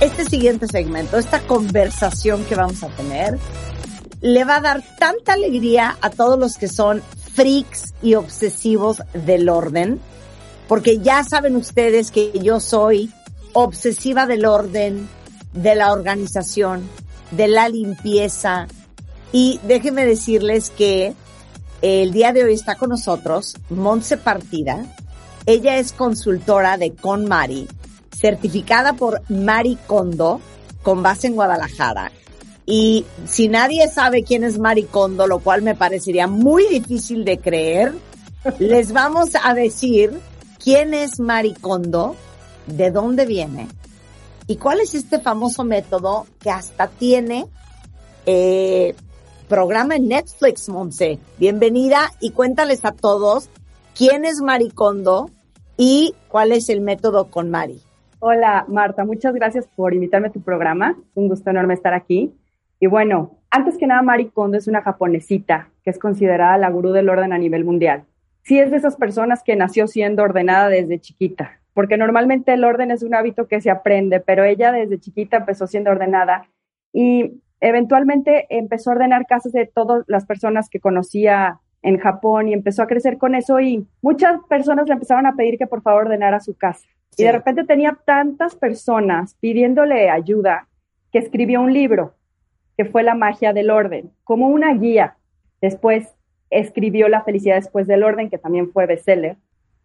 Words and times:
Este 0.01 0.27
siguiente 0.27 0.67
segmento, 0.67 1.17
esta 1.17 1.41
conversación 1.47 2.45
que 2.45 2.57
vamos 2.57 2.83
a 2.83 2.89
tener, 2.89 3.39
le 4.21 4.45
va 4.45 4.57
a 4.57 4.61
dar 4.61 4.83
tanta 4.99 5.33
alegría 5.33 5.97
a 6.03 6.11
todos 6.11 6.39
los 6.39 6.59
que 6.59 6.69
son 6.69 7.01
freaks 7.33 7.95
y 8.03 8.15
obsesivos 8.15 8.99
del 9.15 9.49
orden, 9.49 9.99
porque 10.69 10.99
ya 10.99 11.25
saben 11.25 11.57
ustedes 11.57 12.11
que 12.11 12.39
yo 12.39 12.61
soy 12.61 13.11
obsesiva 13.55 14.27
del 14.27 14.45
orden, 14.45 15.09
de 15.55 15.75
la 15.75 15.91
organización, 15.91 16.87
de 17.31 17.49
la 17.49 17.71
limpieza, 17.71 18.69
y 19.33 19.61
déjenme 19.65 20.07
decirles 20.07 20.71
que 20.71 21.15
el 21.81 22.13
día 22.13 22.33
de 22.33 22.45
hoy 22.45 22.55
está 22.55 22.77
con 22.77 22.91
nosotros 22.91 23.57
Montse 23.71 24.17
Partida. 24.17 24.85
Ella 25.47 25.79
es 25.79 25.93
consultora 25.93 26.77
de 26.77 26.93
ConMari, 26.93 27.67
certificada 28.17 28.93
por 28.93 29.23
Mari 29.29 29.77
Kondo, 29.87 30.41
con 30.83 31.03
base 31.03 31.27
en 31.27 31.35
Guadalajara. 31.35 32.13
Y 32.65 33.05
si 33.27 33.49
nadie 33.49 33.89
sabe 33.89 34.23
quién 34.23 34.45
es 34.45 34.59
Mari 34.59 34.85
Kondo, 34.85 35.27
lo 35.27 35.41
cual 35.41 35.63
me 35.63 35.75
parecería 35.75 36.29
muy 36.29 36.69
difícil 36.69 37.25
de 37.25 37.39
creer, 37.39 37.93
les 38.61 38.93
vamos 38.93 39.31
a 39.43 39.55
decir 39.55 40.21
quién 40.63 40.95
es 40.95 41.19
Mari 41.19 41.55
Kondo, 41.55 42.15
de 42.67 42.91
dónde 42.91 43.27
viene 43.27 43.69
y 44.47 44.57
cuál 44.57 44.81
es 44.81 44.95
este 44.95 45.21
famoso 45.21 45.65
método 45.65 46.27
que 46.41 46.51
hasta 46.51 46.89
tiene 46.89 47.47
eh, 48.27 48.95
programa 49.53 49.97
en 49.97 50.09
Netflix, 50.09 50.71
Monse. 50.71 51.19
Bienvenida 51.39 52.09
y 52.21 52.31
cuéntales 52.31 52.87
a 52.87 52.93
todos 52.93 53.51
quién 53.95 54.25
es 54.25 54.41
Mari 54.41 54.71
Kondo 54.71 55.29
y 55.77 56.15
cuál 56.29 56.53
es 56.53 56.71
el 56.71 56.81
método 56.81 57.31
con 57.31 57.51
Mari. 57.51 57.83
Hola, 58.21 58.65
Marta. 58.67 59.05
Muchas 59.05 59.35
gracias 59.35 59.69
por 59.77 59.93
invitarme 59.93 60.29
a 60.29 60.33
tu 60.33 60.41
programa. 60.41 60.97
Un 61.13 61.29
gusto 61.29 61.51
enorme 61.51 61.75
estar 61.75 61.93
aquí. 61.93 62.33
Y 62.81 62.87
bueno, 62.87 63.41
antes 63.51 63.77
que 63.77 63.87
nada, 63.87 64.01
Mari 64.01 64.31
Kondo 64.31 64.57
es 64.57 64.69
una 64.69 64.81
japonesita 64.81 65.69
que 65.85 65.91
es 65.91 65.99
considerada 65.99 66.57
la 66.57 66.71
gurú 66.71 66.93
del 66.93 67.11
orden 67.11 67.35
a 67.35 67.39
nivel 67.39 67.67
mundial. 67.67 68.07
Sí 68.45 68.59
es 68.59 68.71
de 68.71 68.79
esas 68.79 68.97
personas 68.97 69.43
que 69.45 69.55
nació 69.55 69.87
siendo 69.87 70.23
ordenada 70.23 70.71
desde 70.71 70.99
chiquita, 70.99 71.61
porque 71.75 71.99
normalmente 71.99 72.55
el 72.55 72.65
orden 72.65 72.91
es 72.91 73.03
un 73.03 73.15
hábito 73.15 73.49
que 73.49 73.61
se 73.61 73.69
aprende, 73.69 74.19
pero 74.19 74.45
ella 74.45 74.73
desde 74.73 74.99
chiquita 74.99 75.37
empezó 75.37 75.67
siendo 75.67 75.91
ordenada 75.91 76.49
y 76.91 77.43
eventualmente 77.63 78.47
empezó 78.51 78.91
a 78.91 78.95
ordenar 78.95 79.27
casas 79.27 79.53
de 79.53 79.67
todas 79.67 80.05
las 80.09 80.27
personas 80.27 80.69
que 80.69 80.81
conocía 80.81 81.61
en 81.83 81.99
Japón 81.99 82.49
y 82.49 82.53
empezó 82.53 82.83
a 82.83 82.87
crecer 82.87 83.19
con 83.19 83.35
eso 83.35 83.61
y 83.61 83.87
muchas 84.03 84.41
personas 84.49 84.89
le 84.89 84.95
empezaron 84.95 85.27
a 85.27 85.35
pedir 85.35 85.59
que 85.59 85.67
por 85.67 85.81
favor 85.81 86.07
ordenara 86.07 86.41
su 86.41 86.55
casa. 86.57 86.87
Y 87.17 87.25
de 87.25 87.33
repente 87.33 87.65
tenía 87.65 87.99
tantas 88.05 88.57
personas 88.57 89.37
pidiéndole 89.41 90.11
ayuda 90.11 90.67
que 91.13 91.19
escribió 91.19 91.61
un 91.61 91.73
libro 91.73 92.15
que 92.77 92.85
fue 92.85 93.03
La 93.03 93.15
magia 93.15 93.53
del 93.53 93.71
orden, 93.71 94.11
como 94.25 94.49
una 94.49 94.75
guía. 94.75 95.17
Después 95.61 96.17
escribió 96.51 97.09
La 97.09 97.23
felicidad 97.23 97.57
después 97.57 97.87
del 97.87 98.03
orden, 98.03 98.31
que 98.31 98.39
también 98.39 98.73
fue 98.73 98.87
bestseller. 98.87 99.37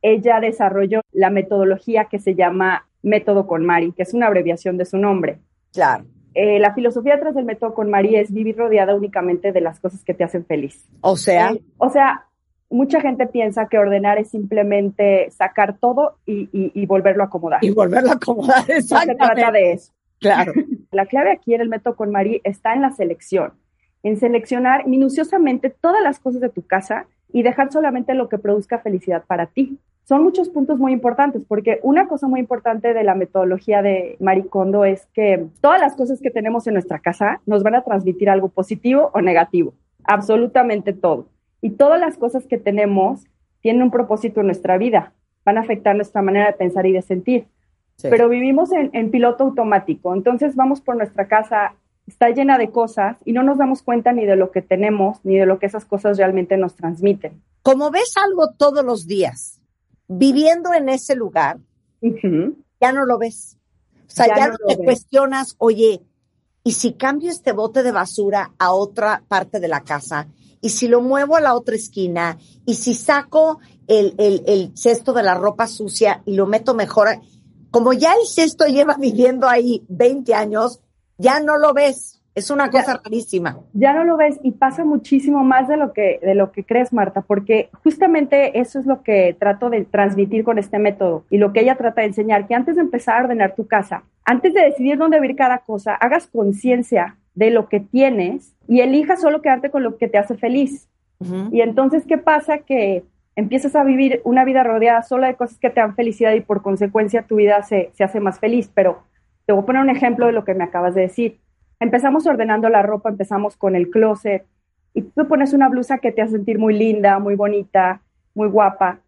Ella 0.02 0.40
desarrolló 0.40 1.02
la 1.12 1.30
metodología 1.30 2.06
que 2.06 2.20
se 2.20 2.34
llama 2.34 2.88
Método 3.04 3.46
con 3.46 3.66
Mari, 3.66 3.92
que 3.92 4.04
es 4.04 4.14
una 4.14 4.28
abreviación 4.28 4.78
de 4.78 4.86
su 4.86 4.98
nombre. 4.98 5.40
Claro. 5.74 6.06
Eh, 6.40 6.60
la 6.60 6.74
filosofía 6.76 7.20
tras 7.20 7.34
del 7.34 7.46
método 7.46 7.74
con 7.74 7.90
María 7.90 8.22
es 8.22 8.32
vivir 8.32 8.56
rodeada 8.58 8.94
únicamente 8.94 9.52
de 9.52 9.60
las 9.62 9.80
cosas 9.80 10.04
que 10.04 10.14
te 10.14 10.24
hacen 10.24 10.46
feliz. 10.46 10.88
O 11.02 11.18
sea, 11.18 11.50
Eh, 11.52 11.62
o 11.78 11.90
sea, 11.90 12.26
mucha 12.70 13.02
gente 13.02 13.26
piensa 13.26 13.68
que 13.70 13.80
ordenar 13.80 14.20
es 14.20 14.30
simplemente 14.30 15.32
sacar 15.32 15.78
todo 15.80 16.18
y, 16.28 16.48
y- 16.54 16.72
y 16.76 16.86
volverlo 16.86 17.24
a 17.24 17.26
acomodar. 17.26 17.64
y 17.64 17.72
volverlo 17.72 18.12
a 18.12 18.16
acomodar, 18.16 18.64
No 18.68 18.82
se 18.82 19.16
trata 19.16 19.52
de 19.52 19.72
eso. 19.72 19.94
Claro. 20.20 20.52
La 20.92 21.06
clave 21.08 21.32
aquí 21.32 21.56
en 21.56 21.62
el 21.62 21.70
método 21.70 21.96
con 21.96 22.12
María 22.12 22.40
está 22.44 22.74
en 22.74 22.82
la 22.84 22.92
selección, 22.92 23.54
en 24.04 24.18
seleccionar 24.18 24.86
minuciosamente 24.88 25.70
todas 25.72 26.04
las 26.04 26.20
cosas 26.20 26.42
de 26.42 26.50
tu 26.50 26.62
casa 26.68 27.08
y 27.34 27.42
dejar 27.42 27.72
solamente 27.72 28.14
lo 28.14 28.30
que 28.30 28.38
produzca 28.38 28.78
felicidad 28.80 29.24
para 29.26 29.48
ti. 29.48 29.80
Son 30.08 30.24
muchos 30.24 30.48
puntos 30.48 30.80
muy 30.80 30.94
importantes 30.94 31.42
porque 31.46 31.80
una 31.84 32.08
cosa 32.08 32.30
muy 32.30 32.40
importante 32.40 32.94
de 32.94 33.04
la 33.04 33.14
metodología 33.14 33.82
de 33.82 34.16
Marie 34.22 34.48
Kondo 34.48 34.86
es 34.86 35.06
que 35.08 35.48
todas 35.60 35.82
las 35.82 35.96
cosas 35.96 36.22
que 36.22 36.32
tenemos 36.32 36.66
en 36.66 36.76
nuestra 36.76 37.00
casa 37.00 37.42
nos 37.46 37.62
van 37.62 37.76
a 37.76 37.84
transmitir 37.84 38.30
algo 38.30 38.48
positivo 38.48 39.12
o 39.14 39.20
negativo, 39.20 39.74
absolutamente 40.06 40.94
todo. 40.94 41.28
Y 41.62 41.72
todas 41.72 42.00
las 42.00 42.18
cosas 42.18 42.48
que 42.48 42.58
tenemos 42.58 43.26
tienen 43.60 43.82
un 43.84 43.92
propósito 43.92 44.40
en 44.40 44.46
nuestra 44.46 44.78
vida, 44.78 45.12
van 45.44 45.58
a 45.58 45.62
afectar 45.62 45.94
nuestra 45.94 46.22
manera 46.22 46.48
de 46.48 46.54
pensar 46.54 46.86
y 46.86 46.94
de 46.94 47.02
sentir 47.02 47.48
Sí. 47.98 48.10
pero 48.12 48.30
vivimos 48.30 48.72
en, 48.72 48.92
en 48.94 49.10
piloto 49.10 49.44
automático. 49.44 50.14
Entonces 50.14 50.56
vamos 50.56 50.82
por 50.82 50.96
nuestra 50.96 51.28
casa, 51.28 51.74
está 52.06 52.30
llena 52.30 52.60
de 52.60 52.70
cosas 52.70 53.18
y 53.26 53.34
no 53.34 53.42
nos 53.42 53.58
damos 53.58 53.82
cuenta 53.82 54.14
ni 54.14 54.24
de 54.24 54.36
lo 54.36 54.52
que 54.52 54.62
tenemos, 54.62 55.18
ni 55.26 55.36
de 55.36 55.48
lo 55.48 55.58
que 55.58 55.66
esas 55.66 55.84
cosas 55.84 56.18
realmente 56.20 56.58
nos 56.58 56.76
transmiten. 56.76 57.42
Como 57.64 57.90
ves 57.90 58.14
algo 58.24 58.54
todos 58.56 58.86
los 58.86 59.08
días, 59.08 59.57
viviendo 60.08 60.74
en 60.74 60.90
ese 60.90 61.16
lugar, 61.16 61.60
ya 62.82 62.92
no 62.92 63.06
lo 63.06 63.18
ves. 63.18 63.58
O 64.08 64.10
sea, 64.10 64.28
Ya 64.28 64.36
ya, 64.38 64.48
no 64.48 64.58
te 64.68 64.76
ves. 64.76 64.86
cuestionas, 64.86 65.56
oye, 65.58 66.02
¿y 66.64 66.72
si 66.74 66.94
cambio 66.94 67.30
este 67.32 67.52
bote 67.52 67.84
de 67.84 67.92
basura 67.92 68.54
a 68.58 68.74
otra 68.74 69.24
parte 69.28 69.60
de 69.60 69.68
la 69.68 69.82
casa? 69.82 70.28
¿Y 70.62 70.70
si 70.70 70.88
lo 70.88 71.02
muevo 71.02 71.36
a 71.36 71.42
la 71.42 71.54
otra 71.56 71.76
esquina? 71.76 72.38
¿Y 72.66 72.76
si 72.76 72.94
saco 72.96 73.60
el, 73.88 74.16
el, 74.18 74.44
el 74.48 74.72
cesto 74.76 75.14
de 75.14 75.24
la 75.24 75.36
ropa 75.36 75.68
sucia 75.68 76.24
y 76.26 76.36
lo 76.36 76.48
meto 76.48 76.74
mejor? 76.74 77.08
Como 77.70 77.94
ya 77.94 78.14
el 78.14 78.28
cesto 78.28 78.66
lleva 78.66 78.96
viviendo 79.00 79.48
ahí 79.48 79.86
20 79.90 80.34
años, 80.34 80.80
ya 81.18 81.40
no 81.40 81.58
lo 81.58 81.74
ves. 81.74 82.17
Es 82.38 82.52
una 82.52 82.66
Ya. 82.66 82.72
cosa 82.72 83.02
rarísima. 83.04 83.58
Ya 83.74 83.94
no 83.94 84.04
lo 84.04 84.16
ves 84.16 84.40
y 84.44 84.52
pasa 84.52 84.86
muchísimo 84.86 85.44
más 85.44 85.68
de 85.68 85.76
lo 85.76 85.92
que 85.92 86.20
de 86.22 86.36
lo 86.36 86.52
que 86.52 86.64
crees, 86.64 86.94
Marta, 86.94 87.22
porque 87.22 87.70
justamente 87.84 88.60
eso 88.60 88.80
es 88.80 88.86
lo 88.86 89.02
que 89.02 89.36
trato 89.40 89.72
de 89.72 89.86
transmitir 89.86 90.44
con 90.44 90.60
este 90.60 90.78
método 90.78 91.26
y 91.32 91.38
lo 91.40 91.52
que 91.52 91.62
ella 91.62 91.76
trata 91.76 92.02
de 92.02 92.08
enseñar, 92.08 92.48
que 92.48 92.54
antes 92.54 92.76
de 92.76 92.82
empezar 92.82 93.20
a 93.20 93.24
ordenar 93.24 93.56
tu 93.56 93.66
casa, 93.66 94.04
antes 94.24 94.54
de 94.54 94.62
decidir 94.62 94.98
dónde 95.00 95.20
vivir 95.20 95.36
cada 95.36 95.58
cosa, 95.60 95.96
hagas 95.96 96.28
conciencia 96.28 97.18
de 97.34 97.50
lo 97.50 97.70
que 97.70 97.80
tienes 97.80 98.54
y 98.68 98.82
elijas 98.82 99.20
solo 99.22 99.42
quedarte 99.42 99.72
con 99.72 99.82
lo 99.82 99.98
que 99.98 100.08
te 100.08 100.20
hace 100.20 100.36
feliz. 100.38 100.88
Y 101.52 101.62
entonces, 101.62 102.06
¿qué 102.08 102.20
pasa? 102.20 102.60
Que 102.60 103.04
empiezas 103.36 103.76
a 103.76 103.84
vivir 103.84 104.22
una 104.24 104.46
vida 104.46 104.62
rodeada 104.64 105.02
solo 105.02 105.26
de 105.26 105.34
cosas 105.34 105.58
que 105.58 105.72
te 105.72 105.80
dan 105.80 105.96
felicidad 105.96 106.34
y 106.34 106.42
por 106.42 106.62
consecuencia 106.62 107.24
tu 107.24 107.38
vida 107.38 107.64
se, 107.64 107.90
se 107.94 108.04
hace 108.04 108.20
más 108.20 108.38
feliz. 108.40 108.70
Pero 108.76 109.00
te 109.48 109.54
voy 109.54 109.64
a 109.64 109.66
poner 109.66 109.82
un 109.82 109.90
ejemplo 109.90 110.28
de 110.28 110.34
lo 110.34 110.44
que 110.46 110.54
me 110.54 110.64
acabas 110.64 110.94
de 110.94 111.02
decir. 111.02 111.40
Empezamos 111.80 112.26
ordenando 112.26 112.70
la 112.70 112.82
ropa, 112.82 113.10
empezamos 113.10 113.56
con 113.56 113.76
el 113.76 113.90
closet 113.90 114.46
y 114.94 115.04
tú 115.04 115.28
pones 115.28 115.54
una 115.54 115.70
blusa 115.70 116.00
que 116.00 116.12
te 116.12 116.22
hace 116.22 116.34
sentir 116.34 116.58
muy 116.58 116.74
linda, 116.78 117.20
muy 117.20 117.36
bonita, 117.36 118.02
muy 118.34 118.48
guapa. 118.48 119.00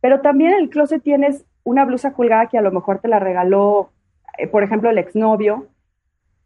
Pero 0.00 0.20
también 0.20 0.52
en 0.52 0.60
el 0.60 0.70
closet 0.70 1.02
tienes 1.02 1.44
una 1.62 1.84
blusa 1.84 2.12
colgada 2.12 2.46
que 2.46 2.58
a 2.58 2.62
lo 2.62 2.72
mejor 2.72 2.98
te 2.98 3.08
la 3.08 3.18
regaló, 3.18 3.90
eh, 4.38 4.48
por 4.48 4.62
ejemplo, 4.62 4.90
el 4.90 4.98
exnovio. 4.98 5.68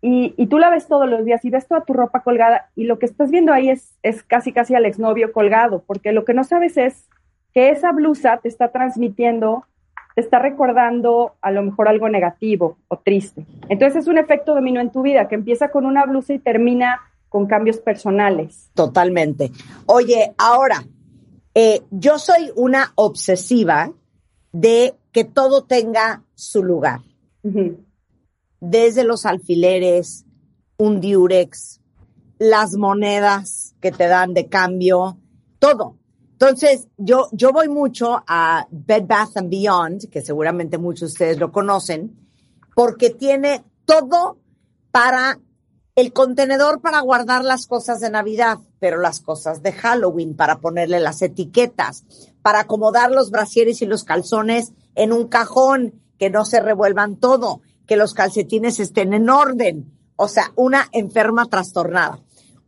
Y, 0.02 0.34
y 0.36 0.48
tú 0.48 0.58
la 0.58 0.68
ves 0.68 0.86
todos 0.86 1.08
los 1.08 1.24
días 1.24 1.42
y 1.46 1.50
ves 1.50 1.66
toda 1.66 1.84
tu 1.84 1.94
ropa 1.94 2.20
colgada 2.20 2.68
y 2.74 2.84
lo 2.84 2.98
que 2.98 3.06
estás 3.06 3.30
viendo 3.30 3.54
ahí 3.54 3.70
es, 3.70 3.96
es 4.02 4.22
casi 4.22 4.52
casi 4.52 4.74
al 4.74 4.84
exnovio 4.84 5.32
colgado, 5.32 5.82
porque 5.86 6.12
lo 6.12 6.26
que 6.26 6.34
no 6.34 6.44
sabes 6.44 6.76
es 6.76 7.08
que 7.54 7.70
esa 7.70 7.92
blusa 7.92 8.36
te 8.38 8.48
está 8.48 8.70
transmitiendo, 8.70 9.64
te 10.14 10.20
está 10.20 10.38
recordando 10.38 11.34
a 11.40 11.50
lo 11.50 11.62
mejor 11.62 11.88
algo 11.88 12.08
negativo 12.08 12.78
o 12.88 12.98
triste. 12.98 13.44
Entonces 13.68 14.02
es 14.02 14.08
un 14.08 14.18
efecto 14.18 14.54
dominó 14.54 14.80
en 14.80 14.92
tu 14.92 15.02
vida 15.02 15.28
que 15.28 15.34
empieza 15.34 15.70
con 15.70 15.86
una 15.86 16.06
blusa 16.06 16.34
y 16.34 16.38
termina 16.38 17.00
con 17.28 17.46
cambios 17.46 17.78
personales. 17.78 18.70
Totalmente. 18.74 19.50
Oye, 19.86 20.34
ahora, 20.38 20.84
eh, 21.54 21.82
yo 21.90 22.18
soy 22.18 22.52
una 22.54 22.92
obsesiva 22.94 23.92
de 24.52 24.94
que 25.10 25.24
todo 25.24 25.64
tenga 25.64 26.22
su 26.34 26.62
lugar. 26.62 27.00
Desde 28.60 29.04
los 29.04 29.26
alfileres, 29.26 30.24
un 30.76 31.00
diurex, 31.00 31.80
las 32.38 32.76
monedas 32.76 33.74
que 33.80 33.90
te 33.90 34.06
dan 34.06 34.32
de 34.32 34.48
cambio, 34.48 35.18
todo. 35.58 35.96
Entonces, 36.46 36.88
yo, 36.98 37.28
yo 37.32 37.52
voy 37.52 37.68
mucho 37.68 38.22
a 38.26 38.68
Bed 38.70 39.04
Bath 39.06 39.38
and 39.38 39.48
Beyond, 39.48 40.10
que 40.10 40.20
seguramente 40.20 40.76
muchos 40.76 41.00
de 41.00 41.12
ustedes 41.14 41.38
lo 41.38 41.50
conocen, 41.50 42.28
porque 42.74 43.08
tiene 43.08 43.64
todo 43.86 44.36
para 44.90 45.40
el 45.94 46.12
contenedor 46.12 46.82
para 46.82 47.00
guardar 47.00 47.44
las 47.44 47.66
cosas 47.66 48.00
de 48.00 48.10
Navidad, 48.10 48.58
pero 48.78 49.00
las 49.00 49.20
cosas 49.20 49.62
de 49.62 49.72
Halloween, 49.72 50.36
para 50.36 50.60
ponerle 50.60 51.00
las 51.00 51.22
etiquetas, 51.22 52.04
para 52.42 52.60
acomodar 52.60 53.10
los 53.10 53.30
brasieres 53.30 53.80
y 53.80 53.86
los 53.86 54.04
calzones 54.04 54.74
en 54.96 55.14
un 55.14 55.28
cajón, 55.28 56.02
que 56.18 56.28
no 56.28 56.44
se 56.44 56.60
revuelvan 56.60 57.16
todo, 57.16 57.62
que 57.86 57.96
los 57.96 58.12
calcetines 58.12 58.80
estén 58.80 59.14
en 59.14 59.30
orden. 59.30 59.98
O 60.16 60.28
sea, 60.28 60.52
una 60.56 60.88
enferma 60.92 61.46
trastornada. 61.46 62.20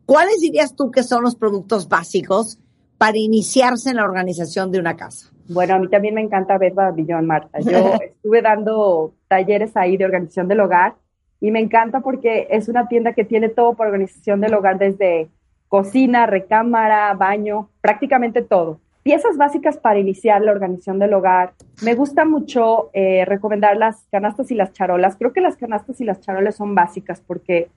¿Cuáles 0.06 0.40
dirías 0.40 0.74
tú 0.74 0.90
que 0.90 1.02
son 1.02 1.22
los 1.22 1.36
productos 1.36 1.88
básicos 1.88 2.58
para 2.98 3.18
iniciarse 3.18 3.90
en 3.90 3.96
la 3.96 4.04
organización 4.04 4.72
de 4.72 4.80
una 4.80 4.96
casa? 4.96 5.30
Bueno, 5.48 5.74
a 5.74 5.78
mí 5.78 5.88
también 5.88 6.14
me 6.14 6.22
encanta 6.22 6.58
ver 6.58 6.72
Billón, 6.94 7.26
Marta. 7.26 7.60
Yo 7.60 7.94
estuve 8.02 8.42
dando 8.42 9.14
talleres 9.28 9.76
ahí 9.76 9.96
de 9.96 10.04
organización 10.04 10.48
del 10.48 10.60
hogar 10.60 10.94
y 11.40 11.50
me 11.50 11.60
encanta 11.60 12.00
porque 12.00 12.48
es 12.50 12.68
una 12.68 12.88
tienda 12.88 13.12
que 13.12 13.24
tiene 13.24 13.48
todo 13.48 13.74
para 13.74 13.90
organización 13.90 14.40
del 14.40 14.54
hogar, 14.54 14.78
desde 14.78 15.28
cocina, 15.68 16.26
recámara, 16.26 17.12
baño, 17.14 17.68
prácticamente 17.80 18.42
todo. 18.42 18.80
Piezas 19.02 19.36
básicas 19.36 19.76
para 19.76 20.00
iniciar 20.00 20.42
la 20.42 20.50
organización 20.50 20.98
del 20.98 21.14
hogar. 21.14 21.52
Me 21.82 21.94
gusta 21.94 22.24
mucho 22.24 22.90
eh, 22.92 23.24
recomendar 23.24 23.76
las 23.76 24.04
canastas 24.10 24.50
y 24.50 24.56
las 24.56 24.72
charolas. 24.72 25.16
Creo 25.16 25.32
que 25.32 25.40
las 25.40 25.56
canastas 25.56 26.00
y 26.00 26.04
las 26.04 26.20
charolas 26.20 26.56
son 26.56 26.74
básicas 26.74 27.22
porque 27.24 27.68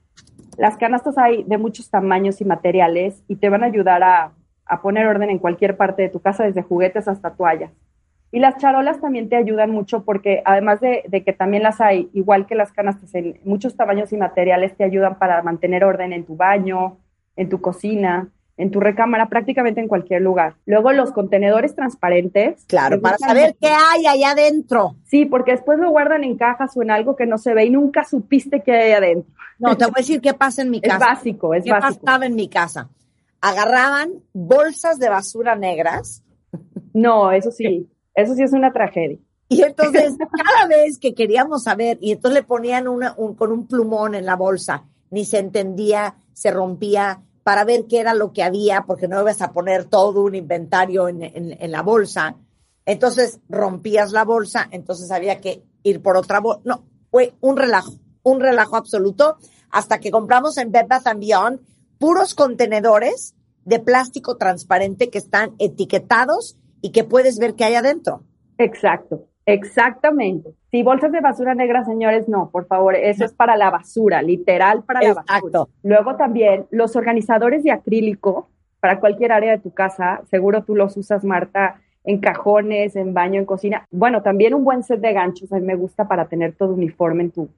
las 0.56 0.76
canastas 0.76 1.16
hay 1.18 1.44
de 1.44 1.56
muchos 1.56 1.88
tamaños 1.88 2.40
y 2.40 2.44
materiales 2.44 3.22
y 3.28 3.36
te 3.36 3.48
van 3.48 3.62
a 3.62 3.66
ayudar 3.66 4.02
a, 4.02 4.32
poner 4.82 5.06
orden 5.06 5.30
en 5.30 5.38
cualquier 5.38 5.76
parte 5.76 6.02
de 6.02 6.08
tu 6.08 6.20
casa, 6.20 6.44
desde 6.44 6.62
juguetes 6.62 7.08
hasta 7.08 7.30
toallas. 7.30 7.70
Y 8.32 8.38
las 8.38 8.56
charolas 8.58 9.00
también 9.00 9.28
te 9.28 9.36
ayudan 9.36 9.70
mucho 9.70 10.04
porque 10.04 10.42
además 10.44 10.80
de, 10.80 11.02
de, 11.08 11.24
que 11.24 11.32
también 11.32 11.64
las 11.64 11.80
hay, 11.80 12.08
igual 12.12 12.46
que 12.46 12.54
las 12.54 12.70
canastas, 12.70 13.12
en 13.14 13.40
muchos 13.44 13.76
tamaños 13.76 14.12
y 14.12 14.16
materiales 14.16 14.76
te 14.76 14.84
ayudan 14.84 15.18
para 15.18 15.42
mantener 15.42 15.82
orden 15.84 16.12
en 16.12 16.24
tu 16.24 16.36
baño, 16.36 16.98
en 17.34 17.48
tu 17.48 17.60
cocina, 17.60 18.28
en 18.60 18.70
tu 18.70 18.78
recámara, 18.78 19.30
prácticamente 19.30 19.80
en 19.80 19.88
cualquier 19.88 20.20
lugar. 20.20 20.54
Luego 20.66 20.92
los 20.92 21.12
contenedores 21.12 21.74
transparentes. 21.74 22.62
Claro, 22.66 23.00
para 23.00 23.16
saber 23.16 23.56
qué 23.58 23.68
hay 23.68 24.06
allá 24.06 24.32
adentro. 24.32 24.96
Sí, 25.06 25.24
porque 25.24 25.52
después 25.52 25.78
lo 25.78 25.90
guardan 25.90 26.24
en 26.24 26.36
cajas 26.36 26.76
o 26.76 26.82
en 26.82 26.90
algo 26.90 27.16
que 27.16 27.24
no 27.24 27.38
se 27.38 27.54
ve 27.54 27.64
y 27.64 27.70
nunca 27.70 28.04
supiste 28.04 28.60
qué 28.60 28.72
hay 28.72 28.92
adentro. 28.92 29.32
No, 29.58 29.78
te 29.78 29.84
voy 29.86 29.94
a 29.96 30.00
decir 30.00 30.20
qué 30.20 30.34
pasa 30.34 30.60
en 30.60 30.70
mi 30.70 30.82
casa. 30.82 30.94
Es 30.94 31.00
básico, 31.00 31.54
es 31.54 31.64
¿Qué 31.64 31.70
básico. 31.70 32.04
pasaba 32.04 32.26
en 32.26 32.34
mi 32.34 32.48
casa? 32.48 32.90
Agarraban 33.40 34.22
bolsas 34.32 34.98
de 34.98 35.08
basura 35.08 35.56
negras. 35.56 36.22
No, 36.92 37.32
eso 37.32 37.50
sí, 37.50 37.88
eso 38.14 38.34
sí 38.34 38.42
es 38.42 38.52
una 38.52 38.72
tragedia. 38.72 39.18
Y 39.48 39.62
entonces, 39.62 40.16
cada 40.18 40.68
vez 40.68 40.98
que 40.98 41.14
queríamos 41.14 41.64
saber, 41.64 41.98
y 42.00 42.12
entonces 42.12 42.40
le 42.40 42.46
ponían 42.46 42.86
una, 42.86 43.14
un, 43.16 43.34
con 43.34 43.50
un 43.50 43.66
plumón 43.66 44.14
en 44.14 44.24
la 44.24 44.36
bolsa, 44.36 44.84
ni 45.10 45.24
se 45.24 45.38
entendía, 45.38 46.14
se 46.32 46.52
rompía, 46.52 47.22
para 47.42 47.64
ver 47.64 47.86
qué 47.88 47.98
era 47.98 48.14
lo 48.14 48.32
que 48.32 48.44
había, 48.44 48.82
porque 48.82 49.08
no 49.08 49.20
ibas 49.20 49.42
a 49.42 49.52
poner 49.52 49.86
todo 49.86 50.22
un 50.22 50.36
inventario 50.36 51.08
en, 51.08 51.22
en, 51.22 51.56
en 51.58 51.72
la 51.72 51.82
bolsa. 51.82 52.36
Entonces 52.86 53.40
rompías 53.48 54.12
la 54.12 54.24
bolsa, 54.24 54.68
entonces 54.70 55.10
había 55.10 55.40
que 55.40 55.64
ir 55.82 56.00
por 56.00 56.16
otra 56.16 56.38
bolsa. 56.38 56.62
No, 56.64 56.84
fue 57.10 57.34
un 57.40 57.56
relajo, 57.56 57.94
un 58.22 58.40
relajo 58.40 58.76
absoluto, 58.76 59.36
hasta 59.70 59.98
que 59.98 60.10
compramos 60.12 60.58
en 60.58 60.70
Bed 60.70 60.86
Bath 60.88 61.16
Beyond 61.16 61.60
puros 62.00 62.34
contenedores 62.34 63.36
de 63.64 63.78
plástico 63.78 64.38
transparente 64.38 65.10
que 65.10 65.18
están 65.18 65.50
etiquetados 65.58 66.58
y 66.80 66.90
que 66.92 67.04
puedes 67.04 67.38
ver 67.38 67.54
qué 67.54 67.64
hay 67.64 67.74
adentro. 67.74 68.22
Exacto, 68.56 69.26
exactamente. 69.44 70.54
Si 70.70 70.82
bolsas 70.82 71.12
de 71.12 71.20
basura 71.20 71.54
negra, 71.54 71.84
señores, 71.84 72.26
no, 72.26 72.50
por 72.50 72.66
favor, 72.66 72.96
eso 72.96 73.24
es 73.24 73.32
para 73.34 73.56
la 73.56 73.70
basura, 73.70 74.22
literal 74.22 74.82
para 74.82 75.02
la 75.02 75.14
basura. 75.14 75.36
Exacto. 75.36 75.68
Luego 75.82 76.16
también 76.16 76.66
los 76.70 76.96
organizadores 76.96 77.62
de 77.62 77.72
acrílico 77.72 78.48
para 78.80 78.98
cualquier 78.98 79.32
área 79.32 79.52
de 79.52 79.58
tu 79.58 79.72
casa, 79.72 80.22
seguro 80.30 80.64
tú 80.64 80.74
los 80.74 80.96
usas, 80.96 81.22
Marta, 81.22 81.82
en 82.02 82.18
cajones, 82.18 82.96
en 82.96 83.12
baño, 83.12 83.40
en 83.40 83.44
cocina. 83.44 83.86
Bueno, 83.90 84.22
también 84.22 84.54
un 84.54 84.64
buen 84.64 84.82
set 84.82 85.00
de 85.00 85.12
ganchos, 85.12 85.52
a 85.52 85.56
mí 85.56 85.66
me 85.66 85.74
gusta 85.74 86.08
para 86.08 86.28
tener 86.28 86.54
todo 86.56 86.72
uniforme 86.72 87.24
en 87.24 87.30
tu, 87.30 87.42
en 87.42 87.50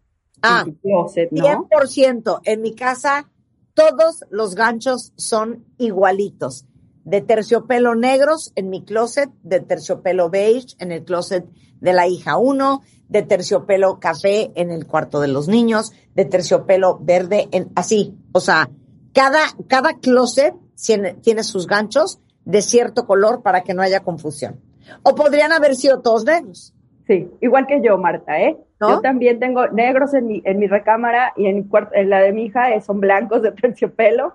Ah, 0.42 0.62
tu 0.64 0.74
closet, 0.80 1.30
¿no? 1.30 1.44
100%. 1.44 2.40
En 2.44 2.60
mi 2.60 2.74
casa, 2.74 3.28
todos 3.74 4.24
los 4.30 4.54
ganchos 4.54 5.12
son 5.16 5.64
igualitos. 5.78 6.66
De 7.04 7.20
terciopelo 7.20 7.94
negros 7.94 8.52
en 8.54 8.70
mi 8.70 8.84
closet, 8.84 9.30
de 9.42 9.60
terciopelo 9.60 10.30
beige 10.30 10.76
en 10.78 10.92
el 10.92 11.04
closet 11.04 11.44
de 11.80 11.92
la 11.92 12.06
hija 12.06 12.36
1, 12.36 12.82
de 13.08 13.22
terciopelo 13.22 13.98
café 13.98 14.52
en 14.54 14.70
el 14.70 14.86
cuarto 14.86 15.20
de 15.20 15.28
los 15.28 15.48
niños, 15.48 15.92
de 16.14 16.24
terciopelo 16.24 16.98
verde 17.00 17.48
en 17.50 17.70
así. 17.74 18.14
O 18.32 18.40
sea, 18.40 18.70
cada, 19.12 19.40
cada 19.66 19.98
closet 19.98 20.54
tiene, 20.74 21.14
tiene 21.14 21.42
sus 21.42 21.66
ganchos 21.66 22.20
de 22.44 22.62
cierto 22.62 23.06
color 23.06 23.42
para 23.42 23.62
que 23.62 23.74
no 23.74 23.82
haya 23.82 24.00
confusión. 24.00 24.60
O 25.02 25.14
podrían 25.14 25.52
haber 25.52 25.74
sido 25.74 26.00
todos 26.00 26.24
negros. 26.24 26.74
Sí, 27.06 27.28
igual 27.40 27.66
que 27.66 27.80
yo, 27.82 27.98
Marta, 27.98 28.40
¿eh? 28.40 28.56
¿No? 28.82 28.96
Yo 28.96 29.00
también 29.00 29.38
tengo 29.38 29.68
negros 29.68 30.12
en 30.12 30.26
mi, 30.26 30.42
en 30.44 30.58
mi 30.58 30.66
recámara 30.66 31.32
y 31.36 31.46
en, 31.46 31.56
mi 31.56 31.64
cuarto, 31.68 31.94
en 31.94 32.10
la 32.10 32.20
de 32.20 32.32
mi 32.32 32.46
hija 32.46 32.74
eh, 32.74 32.80
son 32.80 32.98
blancos 33.00 33.42
de 33.42 33.52
terciopelo. 33.62 34.34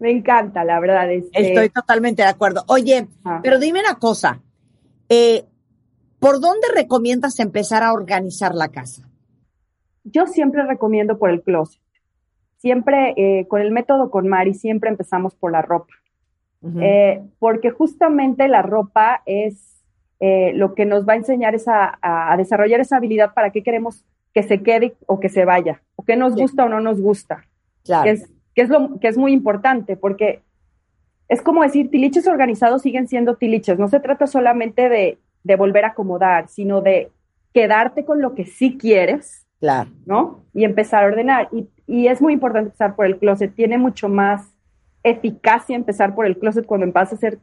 Me 0.00 0.10
encanta, 0.10 0.64
la 0.64 0.80
verdad. 0.80 1.10
Este, 1.12 1.48
Estoy 1.48 1.70
totalmente 1.70 2.22
de 2.22 2.28
acuerdo. 2.28 2.64
Oye, 2.66 3.06
Ah. 3.24 3.38
pero 3.42 3.58
dime 3.60 3.78
una 3.80 3.94
cosa. 4.00 4.40
Eh, 5.08 5.44
¿Por 6.18 6.40
dónde 6.40 6.66
recomiendas 6.74 7.38
empezar 7.38 7.82
a 7.84 7.92
organizar 7.92 8.54
la 8.54 8.68
casa? 8.68 9.08
Yo 10.02 10.26
siempre 10.26 10.66
recomiendo 10.66 11.18
por 11.18 11.30
el 11.30 11.42
closet. 11.42 11.80
Siempre 12.56 13.14
eh, 13.16 13.46
con 13.46 13.60
el 13.60 13.70
método 13.70 14.10
con 14.10 14.26
Mari, 14.26 14.54
siempre 14.54 14.90
empezamos 14.90 15.34
por 15.34 15.52
la 15.52 15.62
ropa. 15.62 15.94
Eh, 16.80 17.22
porque 17.38 17.70
justamente 17.70 18.48
la 18.48 18.62
ropa 18.62 19.22
es 19.26 19.73
eh, 20.26 20.54
lo 20.54 20.74
que 20.74 20.86
nos 20.86 21.06
va 21.06 21.12
a 21.12 21.16
enseñar 21.16 21.54
es 21.54 21.66
a, 21.68 22.34
desarrollar 22.38 22.80
esa 22.80 22.96
habilidad 22.96 23.34
para 23.34 23.50
qué 23.50 23.62
queremos 23.62 24.06
que 24.32 24.42
se 24.42 24.62
quede 24.62 24.94
o 25.04 25.20
que 25.20 25.28
se 25.28 25.44
vaya, 25.44 25.82
o 25.96 26.02
que 26.02 26.16
nos 26.16 26.32
Sí. 26.32 26.40
gusta 26.40 26.64
o 26.64 26.70
no 26.70 26.80
nos 26.80 26.98
gusta. 26.98 27.44
claro. 27.84 28.04
que 28.04 28.10
es, 28.12 28.32
que 28.54 28.62
es, 28.62 28.70
lo, 28.70 28.98
que 29.00 29.08
es 29.08 29.18
muy 29.18 29.34
importante, 29.34 29.98
porque 29.98 30.40
es 31.28 31.42
como 31.42 31.62
decir, 31.62 31.90
tiliches 31.90 32.26
organizados 32.26 32.80
siguen 32.80 33.06
siendo 33.06 33.36
tiliches. 33.36 33.78
No 33.78 33.88
se 33.88 34.00
trata 34.00 34.26
solamente 34.26 34.88
de, 34.88 35.18
de 35.42 35.56
volver 35.56 35.84
a 35.84 35.88
acomodar, 35.88 36.48
sino 36.48 36.80
de 36.80 37.10
quedarte 37.52 38.06
con 38.06 38.22
lo 38.22 38.34
que 38.34 38.46
sí 38.46 38.78
quieres, 38.78 39.46
claro. 39.60 39.90
¿no? 40.06 40.40
Y 40.54 40.64
empezar 40.64 41.04
a 41.04 41.08
ordenar. 41.08 41.48
Y, 41.52 41.68
y 41.86 42.06
es 42.06 42.22
muy 42.22 42.32
importante 42.32 42.68
empezar 42.68 42.96
por 42.96 43.04
el 43.04 43.18
closet. 43.18 43.54
Tiene 43.54 43.76
mucho 43.76 44.08
más 44.08 44.54
eficacia 45.02 45.76
empezar 45.76 46.14
por 46.14 46.24
el 46.24 46.38
closet 46.38 46.64
cuando 46.64 46.86
empiezas 46.86 47.12
a 47.12 47.16
hacer 47.16 47.38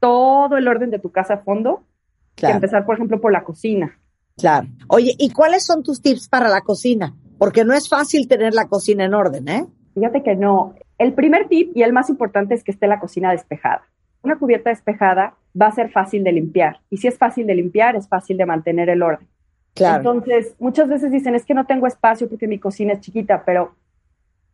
todo 0.00 0.56
el 0.56 0.66
orden 0.66 0.90
de 0.90 0.98
tu 0.98 1.12
casa 1.12 1.34
a 1.34 1.38
fondo 1.38 1.84
que 2.34 2.40
Claro, 2.40 2.56
empezar, 2.56 2.84
por 2.86 2.94
ejemplo, 2.96 3.20
por 3.20 3.32
la 3.32 3.44
cocina. 3.44 3.98
claro. 4.36 4.66
Oye, 4.88 5.14
¿y 5.18 5.30
cuáles 5.30 5.64
son 5.64 5.82
tus 5.82 6.00
tips 6.02 6.28
para 6.28 6.48
la 6.48 6.60
cocina? 6.62 7.14
Porque 7.38 7.64
no 7.64 7.74
es 7.74 7.88
fácil 7.88 8.26
tener 8.28 8.54
la 8.54 8.66
cocina 8.68 9.04
en 9.04 9.14
orden, 9.14 9.48
¿eh? 9.48 9.66
Fíjate 9.94 10.22
que 10.22 10.34
no. 10.36 10.74
El 10.98 11.12
primer 11.14 11.48
tip 11.48 11.76
y 11.76 11.82
el 11.82 11.92
más 11.92 12.08
importante 12.10 12.54
es 12.54 12.62
que 12.64 12.70
esté 12.70 12.86
la 12.86 13.00
cocina 13.00 13.30
despejada. 13.32 13.82
Una 14.22 14.36
cubierta 14.38 14.70
despejada 14.70 15.34
va 15.60 15.66
a 15.66 15.72
ser 15.72 15.90
fácil 15.90 16.24
de 16.24 16.32
limpiar. 16.32 16.80
Y 16.90 16.96
si 16.98 17.08
es 17.08 17.18
fácil 17.18 17.46
de 17.46 17.54
limpiar, 17.54 17.94
es 17.96 18.08
fácil 18.08 18.36
de 18.36 18.46
mantener 18.46 18.88
el 18.88 19.02
orden. 19.02 19.28
Claro. 19.74 19.96
Entonces, 19.98 20.54
muchas 20.58 20.88
veces 20.88 21.10
dicen, 21.10 21.34
es 21.34 21.44
que 21.44 21.54
no 21.54 21.66
tengo 21.66 21.86
espacio 21.86 22.28
porque 22.28 22.46
mi 22.48 22.58
cocina 22.58 22.92
es 22.94 23.00
chiquita, 23.00 23.44
pero 23.44 23.74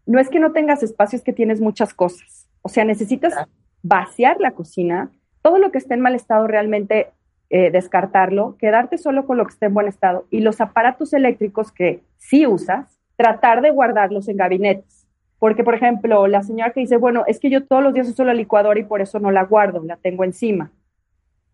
no 0.07 0.19
es 0.19 0.29
que 0.31 0.41
no 0.41 0.53
tengas 0.53 0.83
espacio, 0.83 1.17
es 1.19 1.23
que 1.23 1.33
tienes 1.35 1.61
muchas 1.61 1.93
cosas. 1.95 2.49
O 2.63 2.69
sea, 2.69 2.85
necesitas 2.85 3.33
Claro. 3.35 3.49
vaciar 3.83 4.37
la 4.41 4.53
cocina, 4.53 5.11
todo 5.43 5.59
lo 5.59 5.71
que 5.71 5.79
esté 5.79 5.95
en 5.95 6.01
mal 6.01 6.15
estado 6.15 6.47
realmente 6.47 7.11
eh, 7.53 7.73
descartarlo, 7.73 8.57
quedarte 8.59 8.97
solo 8.97 9.27
con 9.27 9.37
lo 9.37 9.45
que 9.45 9.51
esté 9.51 9.67
en 9.67 9.75
buen 9.75 9.89
estado 9.89 10.25
y 10.31 10.39
los 10.39 10.61
aparatos 10.61 11.13
eléctricos 11.13 11.73
que 11.73 12.01
sí 12.17 12.47
usas, 12.47 12.97
tratar 13.17 13.61
de 13.61 13.73
guardarlos 13.73 14.29
en 14.29 14.37
gabinetes. 14.37 15.09
Porque, 15.41 15.65
por 15.65 15.75
ejemplo, 15.75 16.29
la 16.29 16.45
señora 16.45 16.71
que 16.71 16.79
dice, 16.79 16.97
bueno, 16.97 17.25
es 17.27 17.41
que 17.41 17.51
yo 17.51 17.67
todos 17.67 17.83
los 17.83 17.93
días 17.93 18.09
uso 18.09 18.25
la 18.25 18.35
licuadora 18.35 18.79
y 18.79 18.85
por 18.85 19.01
eso 19.01 19.19
no 19.19 19.33
la 19.33 19.43
guardo, 19.43 19.83
la 19.83 19.97
tengo 19.97 20.23
encima. 20.23 20.71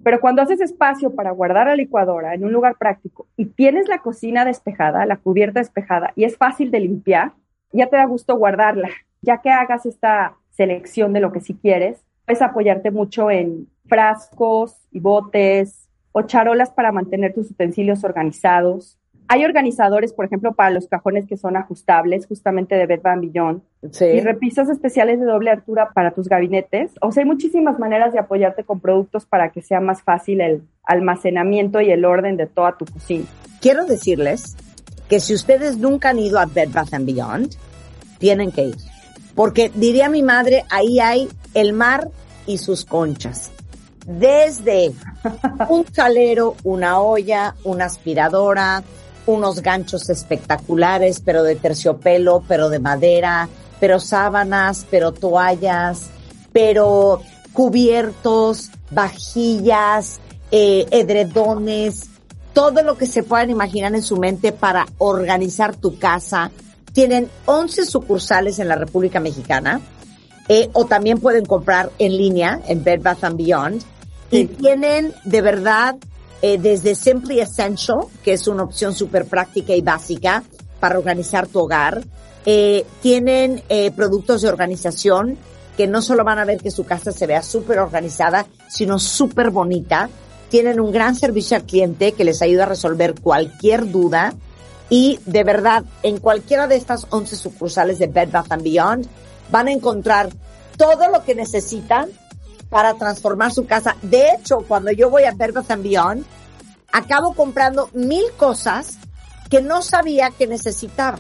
Pero 0.04 0.20
cuando 0.20 0.42
haces 0.42 0.60
espacio 0.60 1.14
para 1.14 1.30
guardar 1.30 1.68
la 1.68 1.76
licuadora 1.76 2.34
en 2.34 2.44
un 2.44 2.52
lugar 2.52 2.76
práctico 2.76 3.26
y 3.34 3.46
tienes 3.46 3.88
la 3.88 4.00
cocina 4.00 4.44
despejada, 4.44 5.06
la 5.06 5.16
cubierta 5.16 5.60
despejada 5.60 6.12
y 6.14 6.24
es 6.24 6.36
fácil 6.36 6.70
de 6.70 6.80
limpiar, 6.80 7.32
ya 7.72 7.86
te 7.86 7.96
da 7.96 8.04
gusto 8.04 8.36
guardarla. 8.36 8.90
Ya 9.22 9.40
que 9.40 9.48
hagas 9.48 9.86
esta 9.86 10.34
selección 10.50 11.14
de 11.14 11.20
lo 11.20 11.32
que 11.32 11.40
sí 11.40 11.54
quieres, 11.54 12.04
puedes 12.26 12.42
apoyarte 12.42 12.90
mucho 12.90 13.30
en 13.30 13.68
frascos 13.86 14.76
y 14.90 15.00
botes 15.00 15.85
o 16.18 16.22
charolas 16.22 16.70
para 16.70 16.92
mantener 16.92 17.34
tus 17.34 17.50
utensilios 17.50 18.02
organizados. 18.02 18.96
Hay 19.28 19.44
organizadores, 19.44 20.14
por 20.14 20.24
ejemplo, 20.24 20.54
para 20.54 20.70
los 20.70 20.88
cajones 20.88 21.26
que 21.26 21.36
son 21.36 21.58
ajustables, 21.58 22.26
justamente 22.26 22.74
de 22.74 22.86
Bed 22.86 23.02
Bath 23.02 23.20
Beyond. 23.20 23.60
Sí. 23.92 24.06
Y 24.06 24.20
repisas 24.20 24.70
especiales 24.70 25.20
de 25.20 25.26
doble 25.26 25.50
altura 25.50 25.90
para 25.92 26.12
tus 26.12 26.26
gabinetes. 26.26 26.92
O 27.02 27.12
sea, 27.12 27.22
hay 27.22 27.28
muchísimas 27.28 27.78
maneras 27.78 28.14
de 28.14 28.18
apoyarte 28.18 28.64
con 28.64 28.80
productos 28.80 29.26
para 29.26 29.50
que 29.50 29.60
sea 29.60 29.80
más 29.80 30.00
fácil 30.02 30.40
el 30.40 30.62
almacenamiento 30.84 31.82
y 31.82 31.90
el 31.90 32.06
orden 32.06 32.38
de 32.38 32.46
toda 32.46 32.78
tu 32.78 32.86
cocina. 32.86 33.26
Quiero 33.60 33.84
decirles 33.84 34.56
que 35.10 35.20
si 35.20 35.34
ustedes 35.34 35.76
nunca 35.76 36.08
han 36.08 36.18
ido 36.18 36.38
a 36.38 36.46
Bed 36.46 36.70
Bath 36.72 36.94
and 36.94 37.04
Beyond, 37.04 37.56
tienen 38.18 38.52
que 38.52 38.62
ir. 38.62 38.76
Porque 39.34 39.70
diría 39.74 40.08
mi 40.08 40.22
madre, 40.22 40.64
ahí 40.70 40.98
hay 40.98 41.28
el 41.52 41.74
mar 41.74 42.08
y 42.46 42.56
sus 42.56 42.86
conchas. 42.86 43.52
Desde 44.06 44.92
un 45.68 45.84
salero, 45.92 46.56
una 46.62 47.00
olla, 47.00 47.54
una 47.64 47.86
aspiradora, 47.86 48.82
unos 49.26 49.60
ganchos 49.60 50.08
espectaculares, 50.08 51.20
pero 51.20 51.42
de 51.42 51.56
terciopelo, 51.56 52.42
pero 52.46 52.70
de 52.70 52.78
madera, 52.78 53.48
pero 53.80 53.98
sábanas, 53.98 54.86
pero 54.90 55.12
toallas, 55.12 56.08
pero 56.52 57.20
cubiertos, 57.52 58.70
vajillas, 58.90 60.20
eh, 60.52 60.86
edredones, 60.90 62.08
todo 62.52 62.82
lo 62.82 62.96
que 62.96 63.06
se 63.06 63.22
puedan 63.22 63.50
imaginar 63.50 63.94
en 63.94 64.02
su 64.02 64.16
mente 64.16 64.52
para 64.52 64.86
organizar 64.98 65.76
tu 65.76 65.98
casa. 65.98 66.50
Tienen 66.92 67.28
11 67.44 67.84
sucursales 67.84 68.58
en 68.58 68.68
la 68.68 68.76
República 68.76 69.20
Mexicana 69.20 69.80
eh, 70.48 70.70
o 70.72 70.86
también 70.86 71.18
pueden 71.18 71.44
comprar 71.44 71.90
en 71.98 72.16
línea 72.16 72.60
en 72.68 72.84
Bed 72.84 73.02
Bath 73.02 73.24
and 73.24 73.36
Beyond. 73.36 73.82
Y 74.36 74.46
tienen 74.46 75.14
de 75.24 75.42
verdad 75.42 75.96
eh, 76.42 76.58
desde 76.58 76.94
Simply 76.94 77.40
Essential, 77.40 77.98
que 78.22 78.32
es 78.32 78.46
una 78.46 78.62
opción 78.62 78.94
súper 78.94 79.26
práctica 79.26 79.74
y 79.74 79.80
básica 79.80 80.42
para 80.80 80.98
organizar 80.98 81.46
tu 81.46 81.60
hogar. 81.60 82.02
Eh, 82.44 82.84
tienen 83.02 83.62
eh, 83.68 83.90
productos 83.90 84.42
de 84.42 84.48
organización 84.48 85.38
que 85.76 85.86
no 85.86 86.00
solo 86.02 86.24
van 86.24 86.38
a 86.38 86.44
ver 86.44 86.58
que 86.58 86.70
su 86.70 86.84
casa 86.84 87.12
se 87.12 87.26
vea 87.26 87.42
súper 87.42 87.78
organizada, 87.78 88.46
sino 88.68 88.98
súper 88.98 89.50
bonita. 89.50 90.08
Tienen 90.48 90.80
un 90.80 90.92
gran 90.92 91.14
servicio 91.16 91.56
al 91.56 91.64
cliente 91.64 92.12
que 92.12 92.24
les 92.24 92.40
ayuda 92.42 92.64
a 92.64 92.68
resolver 92.68 93.14
cualquier 93.20 93.90
duda. 93.90 94.34
Y 94.88 95.18
de 95.26 95.42
verdad, 95.42 95.84
en 96.02 96.18
cualquiera 96.18 96.66
de 96.68 96.76
estas 96.76 97.06
11 97.10 97.34
sucursales 97.36 97.98
de 97.98 98.06
Bed 98.06 98.30
Bath 98.30 98.62
Beyond, 98.62 99.06
van 99.50 99.68
a 99.68 99.72
encontrar 99.72 100.30
todo 100.76 101.10
lo 101.10 101.24
que 101.24 101.34
necesitan 101.34 102.10
para 102.68 102.94
transformar 102.94 103.52
su 103.52 103.66
casa. 103.66 103.96
De 104.02 104.30
hecho, 104.30 104.58
cuando 104.66 104.90
yo 104.90 105.10
voy 105.10 105.24
a 105.24 105.32
Bed 105.32 105.52
Bath 105.54 105.70
and 105.70 105.82
Beyond, 105.82 106.24
acabo 106.92 107.34
comprando 107.34 107.90
mil 107.92 108.24
cosas 108.36 108.98
que 109.50 109.60
no 109.60 109.82
sabía 109.82 110.30
que 110.30 110.46
necesitaba. 110.46 111.18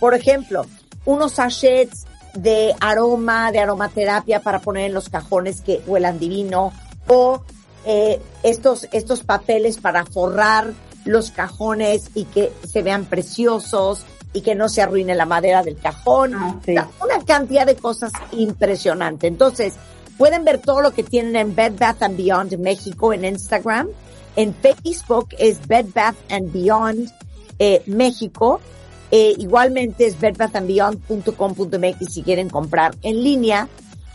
Por 0.00 0.14
ejemplo, 0.14 0.66
unos 1.04 1.32
sachets 1.32 2.06
de 2.34 2.74
aroma, 2.80 3.52
de 3.52 3.60
aromaterapia 3.60 4.40
para 4.40 4.60
poner 4.60 4.86
en 4.86 4.94
los 4.94 5.08
cajones 5.08 5.60
que 5.60 5.82
huelan 5.86 6.18
divino, 6.18 6.72
o 7.06 7.42
eh, 7.84 8.20
estos, 8.42 8.88
estos 8.92 9.22
papeles 9.22 9.78
para 9.78 10.04
forrar 10.04 10.72
los 11.04 11.30
cajones 11.30 12.10
y 12.14 12.24
que 12.24 12.52
se 12.70 12.82
vean 12.82 13.06
preciosos 13.06 14.04
y 14.32 14.42
que 14.42 14.54
no 14.54 14.68
se 14.68 14.82
arruine 14.82 15.14
la 15.14 15.24
madera 15.24 15.62
del 15.62 15.78
cajón. 15.78 16.34
Ah, 16.34 16.56
sí. 16.64 16.74
Una 17.02 17.24
cantidad 17.24 17.64
de 17.64 17.76
cosas 17.76 18.12
impresionante. 18.32 19.26
Entonces, 19.26 19.74
pueden 20.18 20.44
ver 20.44 20.58
todo 20.58 20.82
lo 20.82 20.92
que 20.92 21.04
tienen 21.04 21.36
en 21.36 21.54
Bed 21.54 21.74
Bath 21.78 22.02
and 22.02 22.16
Beyond 22.18 22.58
México 22.58 23.14
en 23.14 23.24
Instagram. 23.24 23.88
En 24.36 24.54
Facebook 24.54 25.28
es 25.38 25.66
Bed 25.66 25.86
Bath 25.94 26.16
and 26.28 26.52
Beyond 26.52 27.10
eh, 27.58 27.82
México. 27.86 28.60
Eh, 29.10 29.34
igualmente 29.38 30.06
es 30.06 30.20
bedbathandbeyond.com.mx 30.20 32.12
si 32.12 32.22
quieren 32.22 32.50
comprar 32.50 32.94
en 33.02 33.22
línea. 33.22 33.68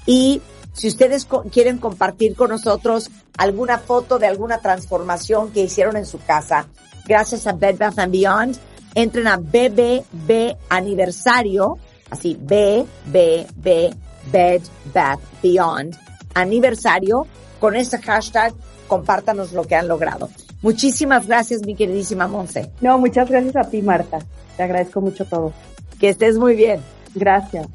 Y 0.05 0.41
si 0.74 0.88
ustedes 0.88 1.27
quieren 1.51 1.79
compartir 1.79 2.36
con 2.36 2.50
nosotros 2.50 3.10
alguna 3.38 3.79
foto 3.79 4.19
de 4.19 4.27
alguna 4.27 4.60
transformación 4.60 5.51
que 5.51 5.63
hicieron 5.63 5.98
en 5.98 6.05
su 6.05 6.19
casa, 6.19 6.67
gracias 7.05 7.48
a 7.48 7.53
Bed 7.53 7.77
Bath 7.77 7.98
and 8.00 8.12
Beyond, 8.12 8.57
entren 8.93 9.27
a 9.27 9.38
BBB 9.38 10.57
Aniversario, 10.69 11.79
así 12.12 12.38
BBB 12.39 13.95
Bed 14.32 14.62
Bath 14.94 15.20
Beyond 15.42 15.98
Aniversario, 16.34 17.27
con 17.60 17.75
ese 17.75 18.00
hashtag, 18.00 18.53
compártanos 18.88 19.53
lo 19.53 19.63
que 19.63 19.75
han 19.75 19.88
logrado. 19.88 20.30
Muchísimas 20.62 21.27
gracias, 21.27 21.62
mi 21.65 21.75
queridísima 21.75 22.27
Monse. 22.27 22.72
No, 22.82 22.98
muchas 22.98 23.30
gracias 23.30 23.56
a 23.56 23.70
ti, 23.70 23.82
Marta. 23.82 24.20
Te 24.58 24.63
agradezco 24.63 25.01
mucho 25.01 25.25
todo. 25.25 25.53
Que 26.00 26.10
estés 26.10 26.38
muy 26.38 26.56
bien. 26.56 26.82
Gracias. 27.13 27.68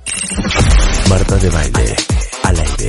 Marta 1.09 1.37
de 1.37 1.51
Baile, 1.51 1.97
al 2.43 2.59
aire. 2.59 2.89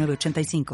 906985. 0.07 0.65